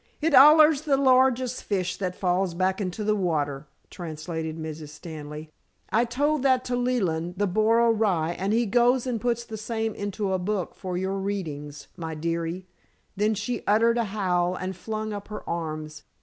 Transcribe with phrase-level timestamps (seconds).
[0.19, 4.89] "It's allers the largest fish that falls back into the water," translated Mrs.
[4.89, 5.51] Stanley.
[5.91, 9.93] "I told that to Leland, the boro rye, and he goes and puts the same
[9.93, 12.65] into a book for your readings, my dearie!"
[13.15, 16.01] then she uttered a howl and flung up her arms.